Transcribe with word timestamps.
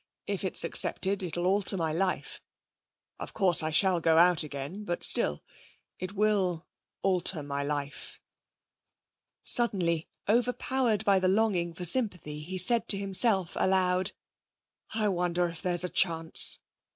'If 0.25 0.43
it's 0.43 0.63
accepted 0.63 1.21
it'll 1.21 1.45
alter 1.45 1.75
all 1.75 1.77
my 1.77 1.93
life. 1.93 2.41
Of 3.19 3.35
course 3.35 3.61
I 3.61 3.69
shall 3.69 4.01
go 4.01 4.17
out 4.17 4.41
again. 4.41 4.83
But 4.83 5.03
still 5.03 5.43
it 5.99 6.13
will 6.13 6.65
alter 7.03 7.43
my 7.43 7.61
life.' 7.61 8.19
Suddenly, 9.43 10.07
overpowered 10.27 11.05
by 11.05 11.19
the 11.19 11.27
longing 11.27 11.75
for 11.75 11.85
sympathy, 11.85 12.41
he 12.41 12.57
said 12.57 12.87
to 12.87 12.97
himself 12.97 13.55
aloud. 13.55 14.13
'I 14.95 15.09
wonder 15.09 15.47
if 15.49 15.61
there's 15.61 15.83
a 15.83 15.87
chance.' 15.87 16.57